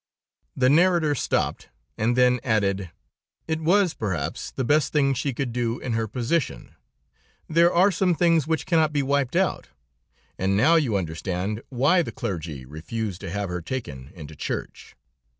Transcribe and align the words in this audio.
The 0.57 0.67
narrator 0.67 1.13
stopped, 1.13 1.69
and 1.95 2.15
then 2.17 2.39
added: 2.43 2.89
"It 3.47 3.61
was, 3.61 3.93
perhaps, 3.93 4.49
the 4.49 4.63
best 4.63 4.91
thing 4.91 5.13
she 5.13 5.31
could 5.31 5.53
do 5.53 5.77
in 5.77 5.93
her 5.93 6.07
position. 6.07 6.73
There 7.47 7.71
are 7.71 7.91
some 7.91 8.15
things 8.15 8.47
which 8.47 8.65
cannot 8.65 8.93
be 8.93 9.03
wiped 9.03 9.35
out, 9.35 9.67
and 10.39 10.57
now 10.57 10.73
you 10.73 10.97
understand 10.97 11.61
why 11.69 12.01
the 12.01 12.11
clergy 12.11 12.65
refused 12.65 13.21
to 13.21 13.29
have 13.29 13.49
her 13.49 13.61
taken 13.61 14.09
into 14.15 14.35
church. 14.35 14.95